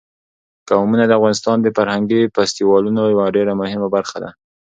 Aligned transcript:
قومونه 0.69 1.03
د 1.07 1.11
افغانستان 1.19 1.57
د 1.61 1.67
فرهنګي 1.77 2.21
فستیوالونو 2.35 3.01
یوه 3.13 3.25
ډېره 3.35 3.53
مهمه 3.61 3.87
برخه 3.95 4.17
ده. 4.23 4.29